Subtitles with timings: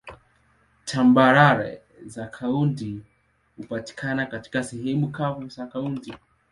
[0.85, 3.01] Tambarare za kaunti
[3.57, 6.15] hupatikana katika sehemu kavu za kaunti.